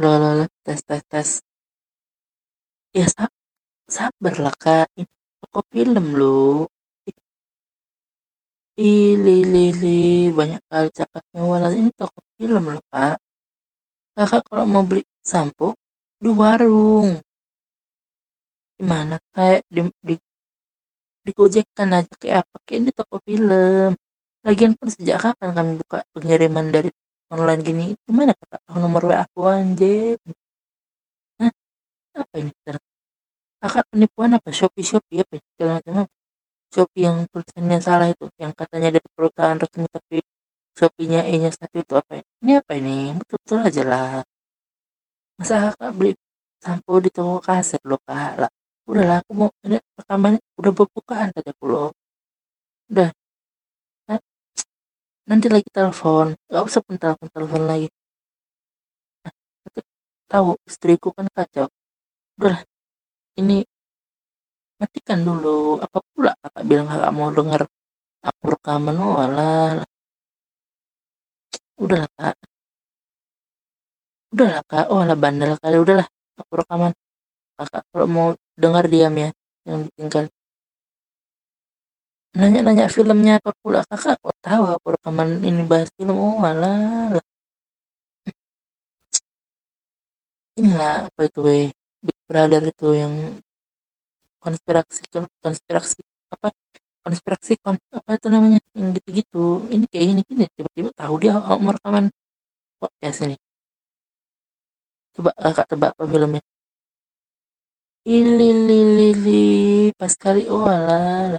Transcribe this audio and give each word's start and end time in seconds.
Loh 0.00 0.16
loh 0.22 0.32
loh, 0.38 0.48
tes 0.66 0.80
tes 0.88 1.02
tes. 1.10 1.30
Ya 2.98 3.06
sa 3.14 3.24
sabarlah 3.86 4.54
Kak, 4.58 4.86
ini 4.98 5.06
toko 5.38 5.60
film 5.72 6.06
loh. 6.18 6.66
Ih, 8.74 9.14
li 9.24 9.36
li 9.52 9.64
li, 9.82 9.98
banyak 10.38 10.62
kali 10.70 10.88
cakapnya 10.98 11.40
walah 11.50 11.70
ini 11.70 11.90
toko 11.94 12.18
film 12.34 12.64
loh 12.74 12.82
Kak. 12.90 13.16
Kakak 14.18 14.42
kalau 14.50 14.66
mau 14.66 14.82
beli 14.82 15.02
sampo 15.22 15.78
di 16.22 16.30
warung. 16.34 17.22
Gimana 18.78 19.14
kayak 19.30 19.62
di, 19.70 19.80
di 20.02 20.14
digojekkan 21.24 21.88
aja 21.98 22.12
kayak 22.20 22.38
apa 22.44 22.56
kayak 22.66 22.78
ini 22.82 22.90
toko 22.98 23.16
film. 23.22 23.90
Lagian 24.44 24.72
pun 24.76 24.88
sejak 24.92 25.18
kapan 25.24 25.50
kami 25.56 25.72
buka 25.80 25.98
pengiriman 26.12 26.66
dari 26.74 26.90
online 27.32 27.60
gini? 27.64 27.86
Gimana 28.04 28.32
kakak 28.36 28.60
tahu 28.66 28.76
nomor 28.82 29.02
WA 29.08 29.24
aku 29.24 29.40
anjir? 29.48 30.18
Apa 32.14 32.34
ini? 32.38 32.50
Kakak 33.62 33.84
penipuan 33.90 34.36
apa? 34.36 34.48
Shopee 34.52 34.84
Shopee 34.84 35.22
apa? 35.24 35.40
Segala 35.56 35.70
macam 35.80 35.94
apa? 36.04 36.14
Shopee 36.74 37.02
yang 37.06 37.16
tulisannya 37.30 37.78
salah 37.80 38.08
itu, 38.10 38.26
yang 38.42 38.52
katanya 38.52 38.88
dari 38.94 39.08
perusahaan 39.14 39.56
resmi 39.56 39.86
tapi 39.88 40.18
Shopee-nya 40.74 41.22
E-nya 41.30 41.54
satu 41.54 41.78
itu 41.78 41.94
apa? 41.94 42.18
ya? 42.18 42.22
Ini 42.42 42.52
apa 42.58 42.72
ini? 42.74 43.14
Betul-betul 43.14 43.58
aja 43.62 43.82
lah. 43.86 44.12
Masa 45.38 45.54
kakak 45.70 45.90
beli 45.94 46.12
sampo 46.58 46.98
di 46.98 47.10
toko 47.14 47.38
kaset 47.38 47.82
loh 47.86 48.00
kak 48.02 48.32
lah. 48.42 48.50
Udahlah 48.90 49.22
aku 49.22 49.32
mau 49.38 49.50
ini 49.62 49.78
rekaman 49.98 50.34
udah 50.58 50.72
berbukaan 50.74 51.28
tadi 51.30 51.48
aku 51.54 51.64
loh. 51.70 51.88
Udah. 52.90 53.10
Nanti 55.24 55.46
lagi 55.48 55.68
telepon. 55.72 56.36
Gak 56.52 56.64
usah 56.68 56.80
pun 56.84 56.96
telepon 57.00 57.28
telepon 57.32 57.62
lagi. 57.64 57.88
Nah, 59.24 59.32
aku 59.68 59.80
tahu 60.28 60.50
istriku 60.68 61.08
kan 61.16 61.26
kacau. 61.32 61.66
Udahlah. 62.36 62.62
Ini 63.40 63.64
matikan 64.80 65.24
dulu. 65.24 65.80
Apa 65.80 65.98
pula 66.12 66.32
kakak 66.44 66.64
bilang 66.68 66.86
kakak 66.92 67.12
mau 67.16 67.28
dengar 67.32 67.62
aku 68.20 68.44
rekaman? 68.52 68.94
Oh 69.00 69.16
alah. 69.16 69.80
Udahlah 71.80 72.10
kak. 72.20 72.36
Udahlah 74.32 74.62
kak. 74.68 74.84
Oh 74.92 75.00
alah 75.00 75.16
bandel 75.16 75.56
kali. 75.56 75.76
Udahlah. 75.80 76.06
Aku 76.36 76.52
rekaman. 76.60 76.92
Kakak 77.56 77.82
kalau 77.88 78.06
mau 78.12 78.28
dengar 78.60 78.84
diam 78.92 79.14
ya. 79.16 79.32
Yang 79.64 79.88
ditinggal. 79.88 80.24
Nanya-nanya 82.34 82.90
filmnya 82.90 83.38
apa 83.38 83.54
pula 83.62 83.86
kakak 83.86 84.18
kok 84.18 84.34
tahu 84.42 84.62
aku 84.74 84.86
rekaman 84.98 85.38
ini 85.46 85.62
bahas 85.70 85.86
film? 85.94 86.18
Oh 86.18 86.42
alah. 86.42 87.14
Inilah 90.58 91.06
apa 91.06 91.20
itu 91.30 91.40
weh 91.46 91.66
Big 92.02 92.18
Brother 92.26 92.62
itu 92.66 92.86
yang 92.90 93.14
konspirasi 94.42 95.06
konspirasi 95.38 96.02
apa? 96.34 96.50
Konspirasi 97.06 97.52
kon, 97.62 97.78
apa 97.94 98.10
itu 98.18 98.26
namanya? 98.34 98.58
Yang 98.74 98.88
gitu-gitu. 98.98 99.70
Ini 99.70 99.84
kayak 99.86 100.06
gini 100.10 100.22
gini. 100.26 100.44
Tiba-tiba 100.58 100.90
tahu 100.98 101.14
dia 101.22 101.38
oh, 101.38 101.58
mau 101.62 101.70
rekaman 101.70 102.10
podcast 102.82 103.18
ini. 103.30 103.36
Coba 105.14 105.30
kakak 105.38 105.66
tebak 105.70 105.90
apa 105.94 106.02
filmnya? 106.10 106.42
Ili 108.10 108.50
li 108.66 108.80
li 108.96 109.08
li 109.22 109.42
pas 109.94 110.12
kali 110.18 110.50
oh 110.50 110.66
alah 110.66 111.38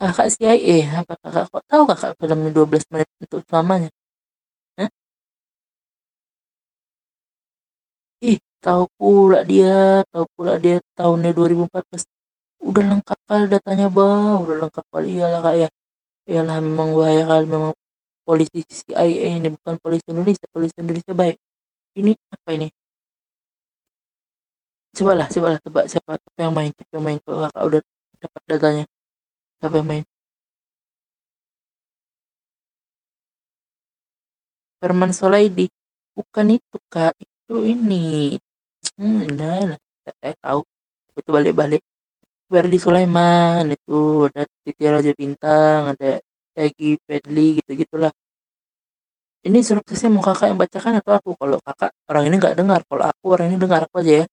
kakak 0.00 0.28
CIA 0.34 0.76
apa 1.00 1.12
kakak 1.22 1.44
kok 1.52 1.62
tahu 1.70 1.82
kakak 1.90 2.12
filmnya 2.18 2.50
12 2.56 2.90
menit 2.92 3.08
untuk 3.22 3.40
selamanya? 3.48 3.90
Hah? 4.78 4.90
ih 8.28 8.38
tahu 8.64 8.84
pula 8.98 9.38
dia 9.50 10.04
tahu 10.12 10.24
pula 10.36 10.52
dia 10.64 10.76
tahunnya 10.98 11.30
2014 11.36 12.04
udah 12.68 12.84
lengkap 12.92 13.18
kali 13.28 13.44
datanya 13.54 13.86
bah 13.96 14.36
udah 14.42 14.56
lengkap 14.68 14.84
kali. 14.92 15.08
Iyalah 15.16 15.40
kak 15.46 15.54
ya. 15.62 15.68
Iyalah 16.30 16.56
memang 16.66 16.88
bahaya 16.98 17.22
kali. 17.30 17.44
Memang 17.54 17.72
polisi 18.28 18.60
CIA 18.68 19.04
ini 19.36 19.48
bukan 19.56 19.74
polisi 19.84 20.06
Indonesia. 20.12 20.46
Polisi 20.54 20.76
Indonesia 20.84 21.12
baik. 21.16 21.36
Ini 22.00 22.12
apa 22.34 22.50
ini? 22.56 22.68
Coba 24.96 25.12
lah 25.18 25.28
coba. 25.34 25.46
Lah 25.56 25.60
tebak 25.64 25.84
siapa 25.92 26.10
siapa 26.20 26.40
yang 26.44 26.54
main 26.56 26.70
siapa 26.76 26.92
yang 26.96 27.04
main. 27.06 27.18
Kalau 27.24 27.38
kakak 27.48 27.62
udah 27.68 27.80
dapat 28.20 28.42
datanya 28.50 28.84
siapa 29.60 29.76
yang 29.80 29.88
main 29.90 30.04
Ferman 34.80 35.12
Solaidi 35.12 35.68
bukan 36.16 36.56
itu 36.56 36.76
kak. 36.88 37.12
Itu 37.20 37.68
ini. 37.68 38.36
Hmm 38.96 39.28
nah, 39.36 39.76
saya 40.04 40.32
tahu. 40.40 40.60
Itu 41.20 41.30
balik-balik. 41.36 41.84
Verdi 42.50 42.78
Sulaiman 42.82 43.62
itu 43.70 44.26
ada 44.26 44.42
Titi 44.64 44.84
Raja 44.88 45.12
Bintang 45.14 45.94
ada 45.94 46.18
Egi 46.58 46.98
Pedli 47.06 47.62
gitu 47.62 47.70
gitulah 47.78 48.10
ini 49.46 49.58
sinopsisnya 49.64 50.10
mau 50.12 50.20
kakak 50.20 50.52
yang 50.52 50.60
bacakan 50.60 51.00
atau 51.00 51.12
aku? 51.16 51.30
Kalau 51.40 51.56
kakak 51.64 51.96
orang 52.12 52.24
ini 52.28 52.34
nggak 52.36 52.56
dengar. 52.60 52.80
Kalau 52.84 53.04
aku 53.08 53.24
orang 53.32 53.46
ini 53.48 53.56
dengar 53.56 53.80
aku 53.88 54.04
aja 54.04 54.12
ya. 54.20 54.24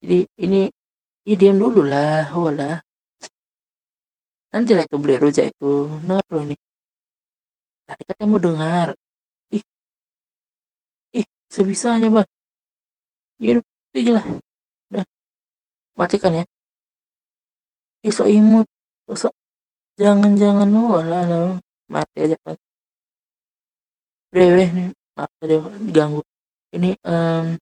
Jadi 0.00 0.18
ini 0.40 0.60
ya 1.28 1.34
diam 1.36 1.60
dulu 1.60 1.84
lah. 1.84 2.32
Walah 2.32 2.80
nanti 4.52 4.70
lah 4.76 4.84
itu 4.86 4.96
beli 5.02 5.14
rujak 5.22 5.44
itu. 5.50 5.72
Dulu 6.06 6.38
ini? 6.46 6.56
Tadi 7.86 8.02
katanya 8.06 8.26
mau 8.30 8.40
dengar. 8.42 8.88
Ih. 9.54 9.64
Ih 11.18 11.26
sebisanya 11.50 12.08
bang. 12.14 12.28
Ya 13.42 13.50
udah 13.58 14.12
lah. 14.16 14.24
Udah. 14.90 15.04
Matikan 15.98 16.32
ya. 16.38 16.44
Ih 18.06 18.14
imut. 18.38 18.66
So 19.20 19.28
jangan 19.98 20.32
jangan 20.38 20.68
walah 20.70 21.22
lah. 21.30 21.58
Mati 21.90 22.18
aja 22.22 22.36
kan 22.46 22.56
Dewe 24.30 24.64
nih. 24.70 24.88
Maaf 25.18 25.30
tadi 25.42 25.54
diganggu. 25.86 26.22
Ini 26.70 26.94
um, 27.02 27.58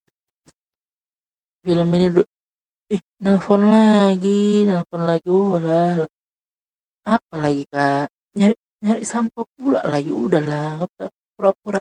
film 1.65 1.88
ini 1.97 2.06
ih 2.93 3.03
nelfon 3.25 3.62
lagi 3.72 4.69
nelfon 4.69 5.03
lagi. 5.09 5.28
Udah 5.32 6.05
apa 7.08 7.34
lagi 7.41 7.64
kak? 7.72 8.12
Nyari 8.36 8.54
nyari 8.84 9.04
sampah 9.08 9.46
pula 9.56 9.80
lagi. 9.88 10.10
Udahlah 10.12 10.84
pura-pura. 11.36 11.80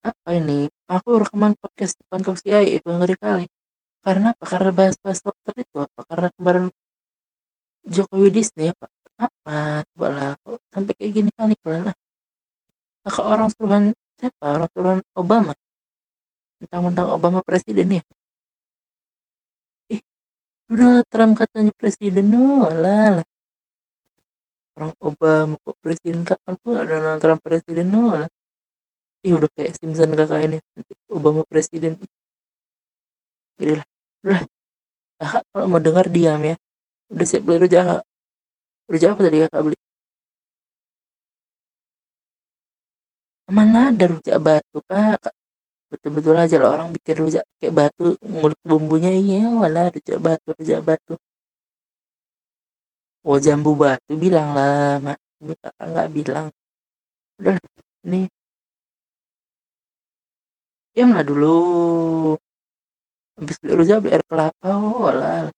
Apa 0.00 0.28
ini? 0.38 0.70
Aku 0.88 1.20
rekaman 1.20 1.52
podcast 1.60 1.98
depan 2.00 2.22
si 2.40 2.48
Ai 2.54 2.80
itu 2.80 2.88
ngeri 2.88 3.16
kali. 3.20 3.46
Karena 4.00 4.32
apa? 4.32 4.44
Karena 4.48 4.70
bahas-bahas 4.72 5.20
dokter 5.20 5.54
itu 5.60 5.76
apa? 5.82 6.00
Karena 6.08 6.28
kemarin 6.38 6.64
Jokowi 7.84 8.28
Disney 8.32 8.72
apa? 8.72 8.86
Apa? 9.20 9.84
Coba 9.92 10.06
lah 10.16 10.30
kok 10.40 10.58
sampai 10.72 10.94
kayak 10.98 11.12
gini 11.12 11.30
kali 11.36 11.54
lah. 11.66 11.94
Kakak 13.04 13.26
orang 13.26 13.48
suruhan 13.52 13.84
siapa? 14.18 14.46
Orang 14.56 14.70
suruhan 14.72 14.98
Obama? 15.18 15.52
Mentang-mentang 16.62 17.08
Obama 17.12 17.40
presiden 17.44 18.00
ya? 18.00 18.02
Ih 19.92 20.00
Donald 20.70 21.06
Trump 21.12 21.32
katanya 21.38 21.72
presiden. 21.76 22.32
Oh 22.34 22.70
lah, 22.70 23.20
lah. 23.20 23.26
Orang 24.76 24.92
Obama 25.00 25.54
kok 25.64 25.76
presiden 25.80 26.22
kapan 26.28 26.54
pun 26.60 26.74
ada 26.76 27.16
Donald 27.16 27.40
presiden 27.40 27.86
lah. 27.92 28.28
ih 29.26 29.32
udah 29.34 29.50
kayak 29.56 29.74
Simpson 29.80 30.12
kakak 30.14 30.40
ini 30.46 30.58
nanti 30.76 30.92
Obama 31.10 31.42
presiden. 31.48 31.98
Jadi 33.58 33.72
lah 33.80 33.86
udah 34.22 34.40
kalau 35.50 35.66
mau 35.72 35.80
dengar 35.80 36.06
diam 36.12 36.40
ya. 36.44 36.54
Udah 37.12 37.26
siap 37.26 37.42
beli 37.46 37.58
rujak 37.64 37.82
Kak? 37.88 38.02
rujak 38.90 39.08
apa 39.14 39.20
tadi 39.26 39.38
kakak 39.42 39.62
beli? 39.66 39.76
Mana 43.56 43.78
ada 43.90 44.04
rujak 44.12 44.36
batu 44.42 44.78
kak? 44.90 45.20
Betul-betul 45.90 46.34
aja 46.34 46.56
lah 46.62 46.70
orang 46.74 46.88
bikin 46.94 47.16
rujak 47.22 47.44
kayak 47.58 47.74
batu 47.78 48.18
ngulik 48.22 48.60
bumbunya. 48.66 49.10
Iya 49.14 49.50
walah 49.60 49.86
rujak 49.94 50.18
batu 50.26 50.48
rujak 50.58 50.80
batu 50.82 51.14
oh 53.26 53.38
jambu 53.42 53.70
batu 53.74 54.12
bilang 54.14 54.48
lah 54.56 55.02
mak. 55.02 55.18
Nggak 55.90 56.08
bilang. 56.16 56.46
Udah 57.42 57.56
nih. 58.06 58.26
Diam 60.94 61.10
lah 61.12 61.24
dulu. 61.26 61.58
Habis 63.36 63.56
beli 63.60 63.72
rujak 63.76 63.98
beli 64.00 64.16
air 64.16 64.24
kelapa 64.24 64.68
oh 64.80 64.96
walah 65.04 65.52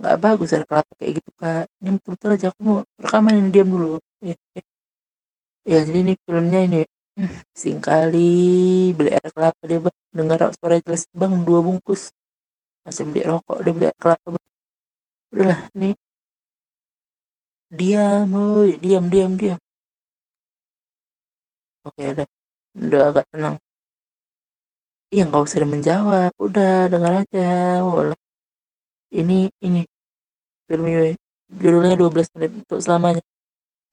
nggak 0.00 0.16
bagus 0.24 0.50
air 0.56 0.64
kelapa 0.64 0.92
kayak 0.98 1.12
gitu 1.20 1.30
kak. 1.36 1.64
Ini 1.82 1.88
betul-betul 1.98 2.30
aja 2.34 2.46
aku 2.50 2.60
mau 2.64 2.78
rekaman 3.02 3.34
ini 3.38 3.48
diam 3.54 3.68
dulu. 3.68 4.00
Ya, 4.24 4.36
ya. 4.56 4.62
ya 5.68 5.78
jadi 5.86 5.98
ini 6.04 6.14
filmnya 6.24 6.60
ini. 6.66 6.80
Singkali 7.62 8.32
beli 8.96 9.10
air 9.12 9.30
kelapa 9.36 9.62
dia 9.68 9.78
bang 9.84 9.96
dengar 10.16 10.38
suara 10.56 10.76
jelas 10.80 11.02
bang 11.12 11.32
dua 11.44 11.60
bungkus. 11.60 12.02
Masih 12.86 13.04
beli 13.10 13.20
rokok 13.28 13.58
dia 13.60 13.72
beli 13.76 13.86
air 13.90 13.98
kelapa 14.00 14.26
bang. 14.32 14.46
Udahlah 15.32 15.60
nih 15.76 15.92
diam 17.78 18.30
diam 18.82 19.04
diam 19.12 19.32
diam 19.40 19.60
oke 21.86 22.02
udah 22.12 22.26
udah 22.86 23.02
agak 23.10 23.26
tenang 23.32 23.56
Iya 25.12 25.22
nggak 25.28 25.44
usah 25.46 25.68
menjawab, 25.68 26.32
udah 26.46 26.88
dengar 26.92 27.12
aja, 27.20 27.40
walah. 27.84 28.16
Ini 29.12 29.52
ini 29.66 29.80
film 30.68 30.84
ini 30.88 31.12
judulnya 31.60 31.94
12 32.00 32.32
Menit 32.32 32.50
Untuk 32.64 32.80
Selamanya. 32.84 33.22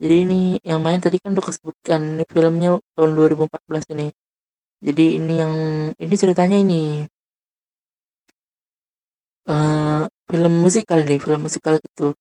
Jadi 0.02 0.16
ini 0.24 0.40
yang 0.64 0.80
main 0.86 1.00
tadi 1.04 1.18
kan 1.24 1.36
udah 1.36 1.46
kesebutkan 1.50 2.02
ini 2.16 2.24
filmnya 2.34 2.70
tahun 2.96 3.12
2014 3.20 3.84
ini. 3.96 4.08
Jadi 4.88 5.06
ini 5.20 5.34
yang 5.44 5.54
ini 6.04 6.16
ceritanya 6.16 6.58
ini 6.66 7.04
uh, 9.52 10.08
film 10.30 10.54
musikal 10.64 11.00
nih, 11.04 11.20
film 11.20 11.40
musikal 11.48 11.76
itu. 11.84 12.16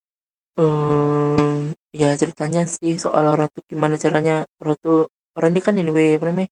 Um, 0.58 1.70
ya 1.94 2.19
ceritanya 2.19 2.66
sih 2.66 2.99
soal 2.99 3.25
orang 3.31 3.46
tuh 3.55 3.62
gimana 3.70 3.94
caranya 3.94 4.43
orang 4.58 4.76
tuh 4.82 5.06
orang 5.38 5.55
ini 5.55 5.60
kan 5.62 5.75
ini 5.78 5.90
apa 6.19 6.25
namanya 6.26 6.50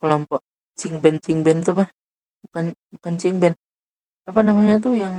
kelompok 0.00 0.40
cing 0.80 0.94
band 1.02 1.18
cing 1.24 1.40
band 1.46 1.60
tuh 1.64 1.72
apa? 1.80 1.84
Bukan 2.44 2.64
bukan 2.92 3.14
cing 3.16 3.36
band 3.40 3.56
apa 4.28 4.40
namanya 4.44 4.74
tuh 4.84 4.94
yang 5.00 5.16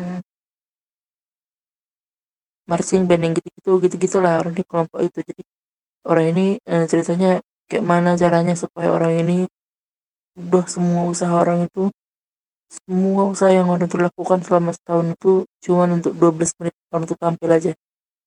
marching 2.70 3.04
band 3.10 3.22
yang 3.26 3.34
gitu-gitu 3.34 3.72
gitu-gitu 3.82 4.18
lah 4.22 4.34
orang 4.46 4.54
di 4.54 4.64
kelompok 4.70 5.00
itu. 5.02 5.20
Jadi 5.30 5.44
orang 6.06 6.26
ini 6.38 6.46
eh, 6.70 6.86
ceritanya 6.92 7.42
kayak 7.70 7.86
mana 7.92 8.14
caranya 8.14 8.54
supaya 8.54 8.94
orang 8.94 9.14
ini 9.26 9.38
udah 10.38 10.66
semua 10.70 11.02
usaha 11.10 11.34
orang 11.34 11.66
itu. 11.66 11.90
Semua 12.70 13.24
usaha 13.34 13.50
yang 13.50 13.74
orang 13.74 13.90
itu 13.90 13.98
lakukan 13.98 14.40
selama 14.46 14.70
setahun 14.78 15.18
itu 15.18 15.32
cuma 15.66 15.90
untuk 15.90 16.14
12 16.14 16.54
menit 16.62 16.74
orang 16.94 17.06
itu 17.10 17.18
tampil 17.18 17.50
aja 17.50 17.74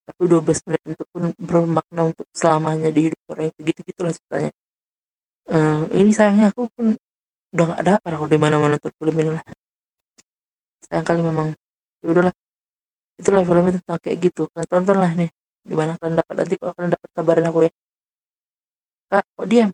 tapi 0.06 0.22
12 0.30 0.66
menit 0.70 0.82
itu 0.86 1.04
pun 1.10 1.22
bermakna 1.34 2.00
untuk 2.14 2.26
selamanya 2.30 2.88
di 2.94 3.10
hidup 3.10 3.20
orang 3.34 3.50
itu 3.50 3.60
gitu-gitu 3.66 4.00
lah 4.06 4.12
ceritanya. 4.14 4.50
Uh, 5.46 5.82
ini 5.94 6.10
sayangnya 6.14 6.54
aku 6.54 6.70
pun 6.70 6.94
udah 7.54 7.64
gak 7.74 7.82
dapat 7.86 8.10
aku 8.14 8.26
di 8.30 8.38
mana-mana 8.38 8.78
nonton 8.78 8.92
film 8.94 9.16
ini 9.18 9.30
lah. 9.34 9.44
Sayang 10.86 11.06
kali 11.06 11.20
memang 11.26 11.48
ya 12.02 12.06
udahlah. 12.06 12.34
Itulah 13.18 13.42
filmnya 13.42 13.72
tentang 13.82 13.98
kayak 13.98 14.18
gitu. 14.30 14.42
Kan 14.54 14.64
tonton 14.70 14.96
lah 15.02 15.10
nih 15.18 15.30
gimana 15.66 15.98
kalian 15.98 16.22
dapat 16.22 16.34
nanti 16.38 16.54
kok 16.54 16.70
kalian 16.78 16.92
dapat 16.94 17.08
kabarin 17.10 17.46
aku 17.50 17.58
ya. 17.66 17.72
Kak 19.10 19.24
kok 19.34 19.46
diam? 19.50 19.70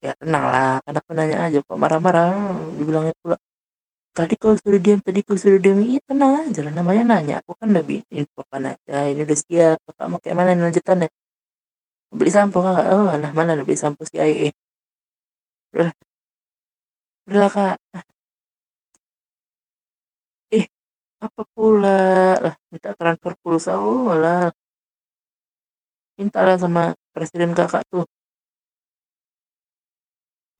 Ya 0.00 0.12
tenang 0.16 0.44
lah 0.48 0.74
karena 0.84 0.98
aku 1.02 1.10
nanya 1.12 1.36
aja 1.44 1.58
kok 1.60 1.76
marah-marah 1.76 2.32
dibilangnya 2.78 3.14
pula 3.20 3.36
tadi 4.18 4.34
kau 4.42 4.54
suruh 4.62 4.80
diam 4.84 5.00
tadi 5.06 5.20
kau 5.26 5.36
suruh 5.42 5.60
diam. 5.64 5.78
Iya 5.90 6.00
tenang 6.08 6.32
aja 6.42 6.60
lah. 6.66 6.72
Namanya 6.78 7.02
nanya. 7.10 7.34
Aku 7.40 7.52
kan 7.60 7.66
udah 7.72 7.84
bikin 7.90 8.24
papan 8.36 8.62
aja. 8.74 8.94
Ini 9.10 9.20
udah 9.26 9.38
siap. 9.44 9.76
Kakak 9.86 10.06
mau 10.10 10.18
kayak 10.22 10.36
mana 10.38 10.50
lanjutannya? 10.66 11.08
Beli 12.18 12.30
sampo 12.36 12.58
kakak 12.66 12.86
oh 12.94 13.04
lah 13.22 13.30
mana 13.38 13.52
beli 13.66 13.76
sampo 13.82 14.02
si 14.10 14.16
AE 14.24 14.48
udah. 15.74 15.92
Udah 17.28 17.48
kak. 17.54 17.76
Eh 20.56 20.64
apa 21.24 21.42
pula? 21.54 21.88
Lah 22.44 22.54
minta 22.72 22.90
transfer 22.98 23.32
pulsa. 23.42 23.72
Oh 23.80 24.12
lah 24.22 24.50
minta 26.18 26.40
lah 26.46 26.56
sama 26.64 26.82
presiden 27.14 27.50
kakak 27.58 27.82
tuh. 27.92 28.04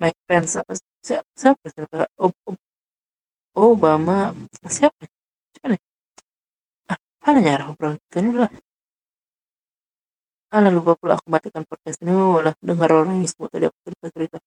Mike 0.00 0.20
Pence. 0.28 0.52
Apa 0.60 0.72
siapa, 1.06 1.28
siapa 1.40 1.56
presiden 1.62 1.86
Obama. 3.58 4.32
Siapa? 4.76 5.02
Siapa 5.54 5.66
nih? 5.74 5.80
Ah 6.92 6.98
mana 7.24 7.38
nyarah 7.44 7.66
obrolan 7.72 7.98
kita 8.06 8.18
ini 8.22 8.32
lah. 8.38 8.50
Alah 10.54 10.70
lupa 10.72 10.96
pula 10.96 11.12
aku 11.20 11.28
matikan 11.28 11.64
podcast 11.68 12.00
ini, 12.00 12.12
lah 12.14 12.54
dengar 12.64 12.88
orang 12.88 13.20
ini 13.20 13.28
semua 13.28 13.52
tadi 13.52 13.68
aku 13.68 13.78
cerita-cerita. 13.84 14.38